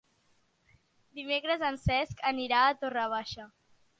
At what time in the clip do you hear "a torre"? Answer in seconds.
2.71-3.07